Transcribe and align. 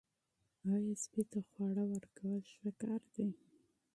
آیا 0.73 0.93
سپي 1.03 1.21
ته 1.31 1.39
خواړه 1.47 1.83
ورکول 1.93 2.39
ښه 2.53 2.69
کار 2.81 3.01
دی؟ 3.15 3.27